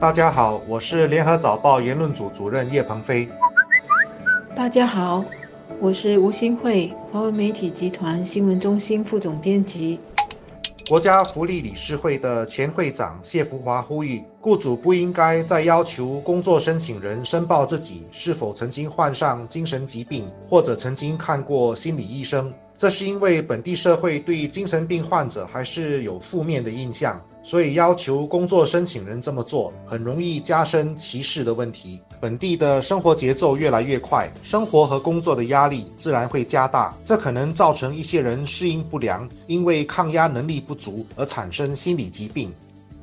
[0.00, 3.28] 大家好，我是联合早报言论组主任叶鹏飞。
[4.54, 5.24] 大家好，
[5.80, 9.98] 我是吴新慧，华为媒体集团新闻中心副总编辑。
[10.86, 22.54] 国家福利理事会的前会长谢福华呼吁，雇主不应该再要求工作申请人申报自己是否曾经患上精神疾病，或者曾经看过心理医生。
[22.72, 31.98] 这是因为本地社会对精神病患者还是有负面的印象，所以要求工作申请人这么做，很容易加深歧视的问题。
[32.20, 42.52] 本地的生活节奏越来越快，生活和工作的压力自然会加大，这可能造成一些人适应不良，因为抗压能力不足而产生心理疾病。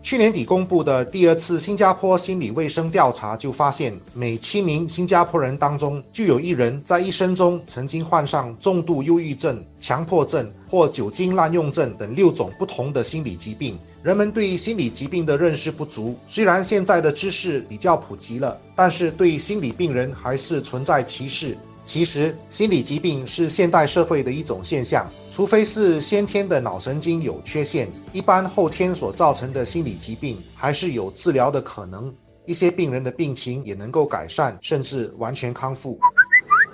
[0.05, 13.79] 去年底公布的第二次新加坡心理卫生调查就发现，每七名新加坡人当中就有一人在一生中曾经患上重度忧郁症、强迫症或酒精滥用症等六种不同的心理疾病。
[14.03, 21.57] 人们对心理疾病的认识不足，虽然现在的知识比较普及了，但是对心理病人还是存在歧视。
[21.85, 32.11] 其实，心理疾病是现代社会的一种现象，除非是先天的脑神经有缺陷，一般后天所造成的心理疾病还是有治疗的可能。
[32.47, 35.99] 一些病人的病情也能够改善，甚至完全康复。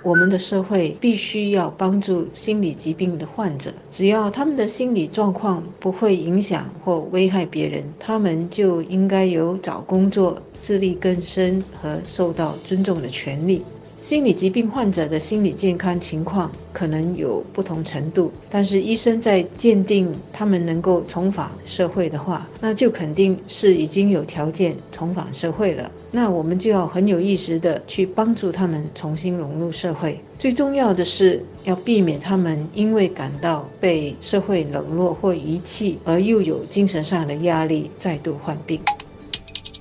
[0.02, 13.62] 我们的社会必须要帮助心理疾病的患者，只要他们的心理状况不会影响或危害别人，他们就应该有找工作、自力更生和受到尊重的权利。
[14.02, 25.88] 心理疾病患者的心理健康情况可能有不同程度，但是医生在鉴定他们能够重返社会的话，那就肯定是已经有条件重返社会了。
[26.10, 30.18] 那我们就要很有意识的去帮助他们重新融入社会。
[30.36, 38.80] 最重要的是要避免他们因为感到被社会冷落或遗弃，而又有精神上的压力，再度患病。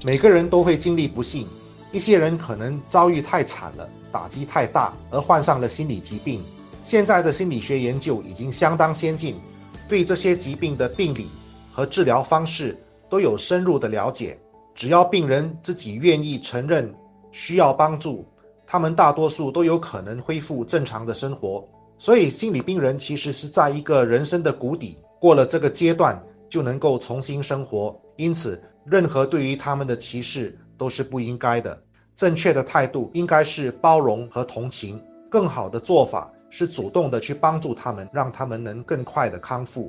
[0.03, 1.47] 每个人都会经历不幸，
[1.92, 3.89] 一些人可能遭遇太惨了。
[4.11, 6.44] 打击太大而患上了心理疾病。
[6.84, 9.40] 现在的心理学研究已经相当先进，
[9.88, 11.28] 对这些疾病的病理
[11.69, 12.78] 和治疗方式
[13.09, 14.38] 都有深入的了解。
[14.75, 16.94] 只要病人自己愿意承认
[17.31, 18.25] 需要帮助，
[18.68, 21.63] 他们大多数都有可能恢复正常的生活。
[21.97, 27.97] 所以，心理病人其实是在一个人生的谷底，过了这个阶段就能够重新生活。
[28.18, 31.80] 因此，任何对于他们的歧视都是不应该的。
[32.16, 35.00] 正确的态度应该是包容和同情，
[35.30, 39.88] 更好的做法是主动的去帮助他们，让他们能更快的康复。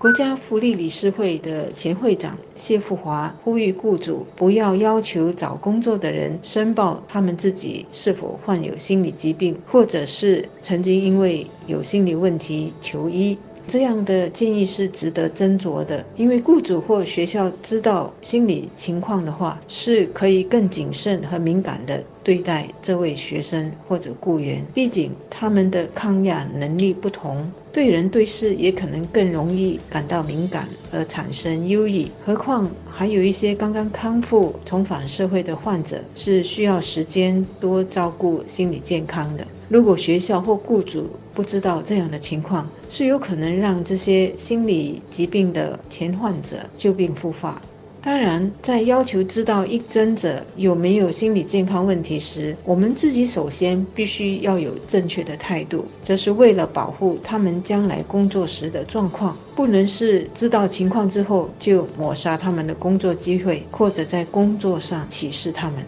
[0.00, 13.38] 国家福利理事会的前会长谢富华呼吁雇主不要要求找工作的人申报他们自己是否患有心理疾病，或者是曾经因为有心理问题求医。
[13.70, 24.66] 这样的建议是值得斟酌的，因为雇主或学校知道心理情况的话，是可以更谨慎和敏感的对待这位学生或者雇员。
[24.74, 32.06] 毕竟他们的抗压能力不同，对人对事也可能更容易感到敏感而产生忧郁。
[32.24, 39.46] 何况还有一些刚刚康复、重返社会的患者，是需要时间多照顾心理健康的。
[39.68, 47.62] 如果学校或雇主不知道这样的情况，是有可能让这些心理疾病的前患者旧病复发。
[48.02, 65.84] 当然，在要求知道应征者有没有心理健康问题时，我们自己首先必须要有正确的态度，这是为了保护他们将来工作时的状况，不能是知道情况之后就抹杀他们的工作机会，或者在工作上歧视他们。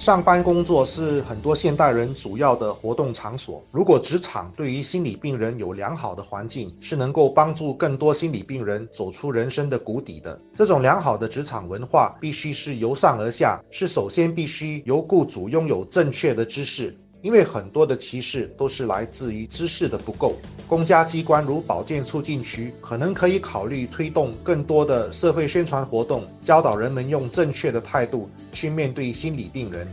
[0.00, 3.62] 上班工作是很多现代人主要的活动场所。
[3.70, 10.40] 如果职场对于心理病人有良好的环境，是能够帮助更多心理病人走出人生的谷底的。
[10.54, 16.96] 这种良好的职场文化必须是由上而下，是首先必须由雇主拥有正确的知识。
[17.22, 20.36] 因为很多的歧视都是来自于知识的不够。
[20.66, 29.86] 公家机关如保健促进区可能可以考虑推动更多的社会宣传活动，教导人们用正确的态度去面对心理病人。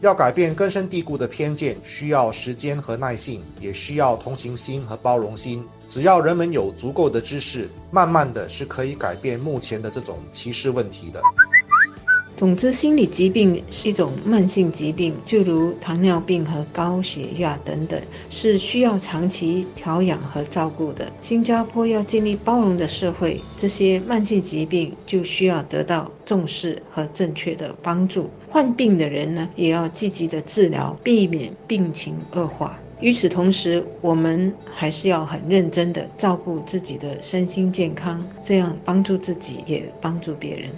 [0.00, 5.64] 要改变根深蒂固的偏见，需要时间和耐性，也需要同情心和包容心。
[5.88, 11.22] 只要人们有足够的知识，慢慢的是可以改变目前的这种歧视问题的。
[12.36, 17.98] 总之，心理疾病是一种慢性疾病，就如糖尿病和高血压等等，
[18.28, 21.10] 是需要长期调养和照顾的。
[21.18, 28.28] 新加坡要建立包容的社会，这些慢性疾病就需要得到重视和正确的帮助。
[28.50, 32.78] 患病的人呢，也要积极的治疗，避免病情恶化。
[33.00, 40.70] 与此同时，我们还是要很认真的照顾自己的身心健康，这样帮助自己，也帮助别人。